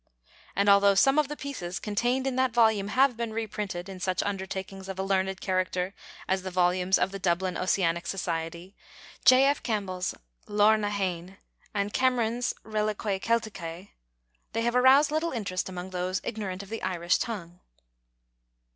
[0.55, 4.23] And although some of the pieces contained in that volume have been reprinted in such
[4.23, 5.93] undertakings of a learned character
[6.27, 8.75] as the volumes of the Dublin Ossianic Society,
[9.25, 9.61] J.F.
[9.61, 10.15] Campbell's
[10.47, 11.37] Leabhar na Feinne,
[11.75, 13.89] and Cameron's Reliquiae Celticae,
[14.53, 17.59] they have aroused little interest amongst those ignorant of the Irish tongue.